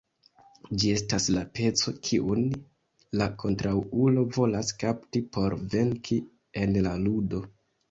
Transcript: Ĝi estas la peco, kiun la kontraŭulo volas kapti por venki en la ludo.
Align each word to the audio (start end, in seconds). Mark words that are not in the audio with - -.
Ĝi 0.83 0.87
estas 0.93 1.27
la 1.35 1.43
peco, 1.59 1.93
kiun 2.07 2.41
la 3.21 3.29
kontraŭulo 3.45 4.25
volas 4.39 4.75
kapti 4.87 5.23
por 5.37 5.59
venki 5.77 6.21
en 6.65 6.77
la 6.89 6.99
ludo. 7.07 7.47